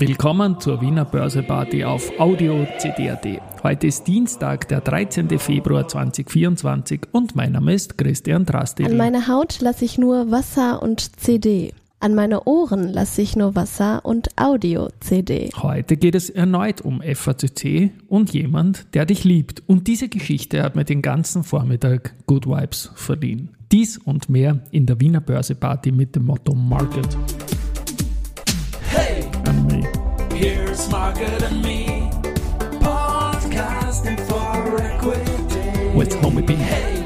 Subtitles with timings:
[0.00, 3.26] Willkommen zur Wiener Börseparty auf Audio CD.at.
[3.64, 5.40] Heute ist Dienstag, der 13.
[5.40, 8.84] Februar 2024 und mein Name ist Christian Drasti.
[8.84, 11.72] An meine Haut lasse ich nur Wasser und CD.
[11.98, 15.50] An meine Ohren lasse ich nur Wasser und Audio-CD.
[15.60, 19.64] Heute geht es erneut um FACC und jemand, der dich liebt.
[19.66, 23.50] Und diese Geschichte hat mir den ganzen Vormittag Good Vibes verdient.
[23.72, 27.18] Dies und mehr in der Wiener Börseparty mit dem Motto Market.
[31.08, 32.10] Market and me,
[32.80, 35.96] podcasting for equity.
[35.96, 36.52] With Homie B.
[36.52, 37.02] Hey,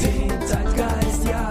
[0.00, 1.46] den Zeitgeist, ja,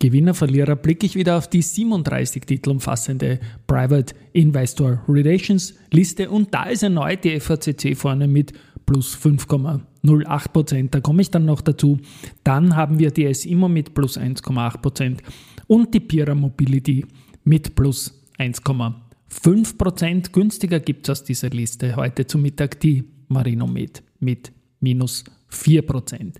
[0.03, 6.53] Gewinner, Verlierer blicke ich wieder auf die 37 Titel umfassende Private Investor Relations Liste und
[6.53, 8.51] da ist erneut die FACC vorne mit
[8.85, 10.95] plus 5,08 Prozent.
[10.95, 11.99] Da komme ich dann noch dazu.
[12.43, 15.23] Dann haben wir die SIMO mit plus 1,8 Prozent
[15.67, 17.05] und die Pira Mobility
[17.43, 20.33] mit plus 1,5 Prozent.
[20.33, 26.37] Günstiger gibt es aus dieser Liste heute zu Mittag die Marinomed mit minus 4 Prozent.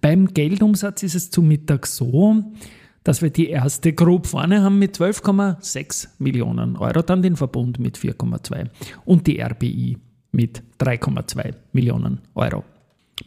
[0.00, 2.44] Beim Geldumsatz ist es zu Mittag so,
[3.04, 7.98] dass wir die erste Group vorne haben mit 12,6 Millionen Euro, dann den Verbund mit
[7.98, 8.68] 4,2
[9.04, 9.98] und die RBI
[10.32, 12.64] mit 3,2 Millionen Euro.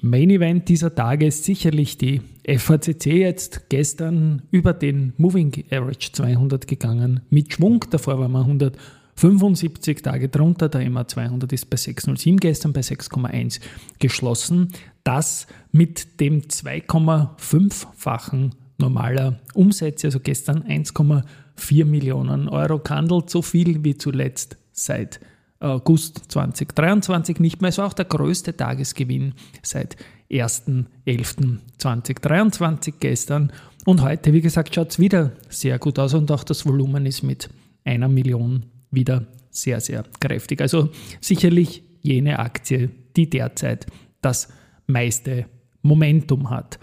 [0.01, 6.67] Main Event dieser Tage ist sicherlich die FACC jetzt gestern über den Moving Average 200
[6.67, 7.85] gegangen mit Schwung.
[7.89, 10.69] Davor waren wir 175 Tage drunter.
[10.69, 13.61] Der MA 200 ist bei 6,07 gestern bei 6,1
[13.99, 14.73] geschlossen.
[15.03, 23.97] Das mit dem 2,5-fachen normaler Umsätze, also gestern 1,4 Millionen Euro gehandelt, so viel wie
[23.97, 25.21] zuletzt seit
[25.65, 27.69] August 2023 nicht mehr.
[27.69, 29.33] Es war auch der größte Tagesgewinn
[29.63, 29.97] seit
[30.29, 33.51] 1.11.2023 gestern.
[33.85, 37.23] Und heute, wie gesagt, schaut es wieder sehr gut aus und auch das Volumen ist
[37.23, 37.49] mit
[37.83, 40.61] einer Million wieder sehr, sehr kräftig.
[40.61, 40.89] Also
[41.19, 43.87] sicherlich jene Aktie, die derzeit
[44.21, 44.49] das
[44.87, 45.45] meiste
[45.81, 46.79] Momentum hat.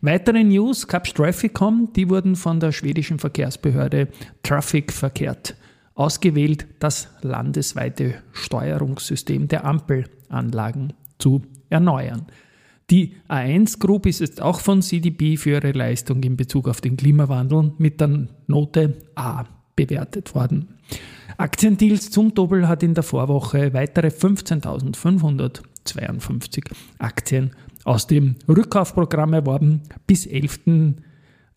[0.00, 4.08] Weitere News, Caps Trafficom, die wurden von der schwedischen Verkehrsbehörde
[4.42, 5.56] Traffic verkehrt
[6.00, 12.24] ausgewählt, das landesweite Steuerungssystem der Ampelanlagen zu erneuern.
[12.88, 16.96] Die A1 Group ist jetzt auch von CDB für ihre Leistung in Bezug auf den
[16.96, 19.44] Klimawandel mit der Note A
[19.76, 20.68] bewertet worden.
[21.36, 26.64] Aktiendeals zum Doppel hat in der Vorwoche weitere 15.552
[26.98, 27.50] Aktien
[27.84, 29.82] aus dem Rückkaufprogramm erworben.
[30.06, 30.60] Bis 11.
[30.66, 30.94] Äh,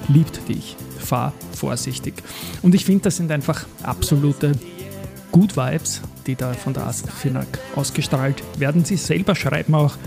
[0.08, 2.16] liebt dich, fahr vorsichtig.
[2.62, 4.54] Und ich finde, das sind einfach absolute
[5.36, 8.86] Good Vibes, die da von der Asfinag ausgestrahlt werden.
[8.86, 9.98] Sie selber schreiben auch,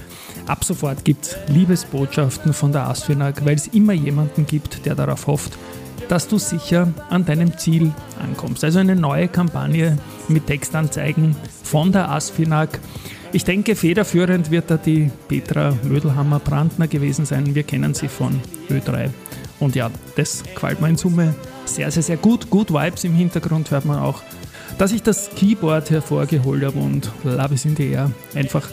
[0.47, 5.27] Ab sofort gibt es Liebesbotschaften von der Asfinag, weil es immer jemanden gibt, der darauf
[5.27, 5.59] hofft,
[6.09, 8.65] dass du sicher an deinem Ziel ankommst.
[8.65, 12.79] Also eine neue Kampagne mit Textanzeigen von der Asfinag.
[13.33, 17.55] Ich denke, federführend wird da die Petra Mödelhammer-Brandner gewesen sein.
[17.55, 18.41] Wir kennen sie von
[18.71, 19.11] Ö3.
[19.61, 21.35] Und ja, das gefällt mir in Summe
[21.67, 22.49] sehr, sehr, sehr gut.
[22.49, 24.23] Gut Vibes im Hintergrund hört man auch,
[24.79, 28.69] dass ich das Keyboard hervorgeholt habe und Love is in the Air einfach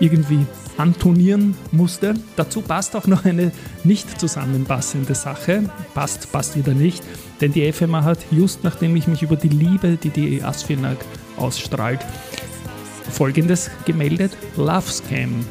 [0.00, 0.46] irgendwie
[0.78, 2.14] antonieren musste.
[2.36, 3.52] Dazu passt auch noch eine
[3.84, 5.70] nicht zusammenpassende Sache.
[5.94, 7.04] Passt, passt wieder nicht.
[7.40, 10.96] Denn die FMA hat just nachdem ich mich über die Liebe, die die Asfinag
[11.36, 12.00] ausstrahlt,
[13.10, 14.36] folgendes gemeldet.
[14.56, 15.44] Love Scam.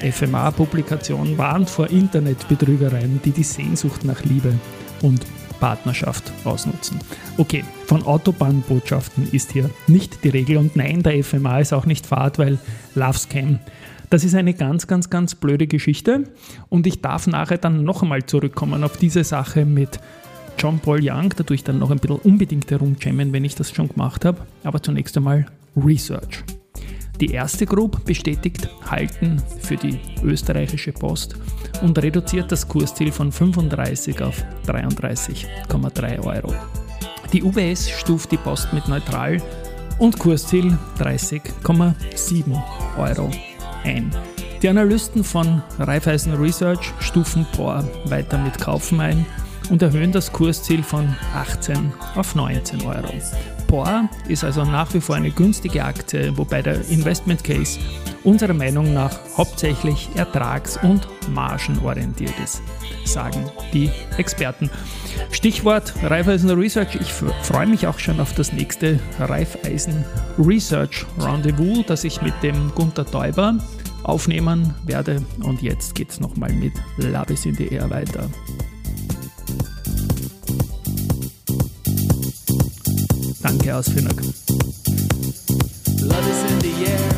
[0.00, 4.54] FMA-Publikation warnt vor Internetbetrügereien, die die Sehnsucht nach Liebe
[5.02, 5.26] und
[5.58, 7.00] Partnerschaft ausnutzen.
[7.38, 12.06] Okay, von Autobahnbotschaften ist hier nicht die Regel und nein, der FMA ist auch nicht
[12.06, 12.58] Fahrt, weil
[12.94, 13.58] Love Scam.
[14.08, 16.24] Das ist eine ganz, ganz, ganz blöde Geschichte
[16.70, 20.00] und ich darf nachher dann noch einmal zurückkommen auf diese Sache mit
[20.58, 21.28] John Paul Young.
[21.36, 24.38] Da tue ich dann noch ein bisschen unbedingt herumjammen, wenn ich das schon gemacht habe.
[24.64, 25.44] Aber zunächst einmal
[25.76, 26.42] Research.
[27.20, 31.36] Die erste Group bestätigt Halten für die österreichische Post
[31.82, 36.54] und reduziert das Kursziel von 35 auf 33,3 Euro.
[37.32, 39.42] Die UBS stuft die Post mit neutral
[39.98, 42.62] und Kursziel 30,7
[42.98, 43.30] Euro
[43.84, 44.10] ein.
[44.62, 49.26] Die Analysten von Raiffeisen Research stufen POR weiter mit Kaufen ein
[49.70, 53.12] und erhöhen das Kursziel von 18 auf 19 Euro.
[53.66, 57.78] POR ist also nach wie vor eine günstige Aktie, wobei der Investment Case
[58.24, 62.62] unserer Meinung nach hauptsächlich ertrags- und margenorientiert ist,
[63.04, 64.70] sagen die Experten.
[65.30, 66.96] Stichwort Raiffeisen Research.
[66.96, 70.04] Ich freue mich auch schon auf das nächste Raiffeisen
[70.38, 73.58] Research Rendezvous, das ich mit dem Gunther Teuber
[74.02, 75.22] aufnehmen werde.
[75.42, 78.28] Und jetzt geht es nochmal mit Labis in the Air weiter.
[83.56, 84.20] Danke, Ausfinag.
[86.02, 87.08] Love is in the air.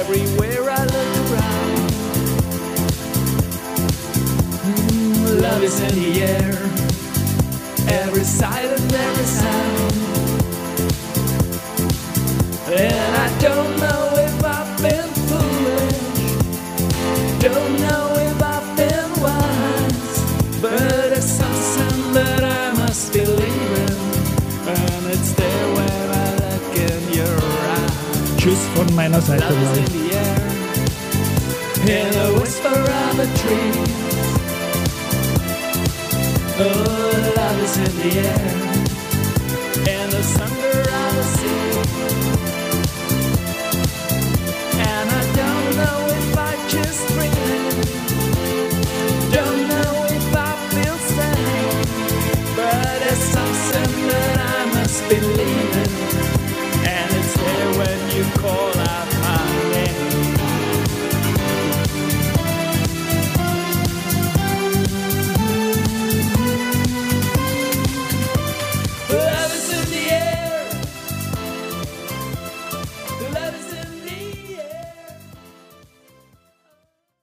[0.00, 1.90] Everywhere I look around.
[4.66, 6.52] Mm, love is in the air.
[7.88, 9.73] Every sight and every sound.
[29.04, 29.78] Tschüss von meiner Seite Love is mal.
[29.78, 30.36] in the air,
[31.82, 33.72] in the whisper of a tree.
[36.58, 36.64] Oh,
[37.36, 38.52] love is in the air,
[39.76, 40.93] in the thunder of the sea.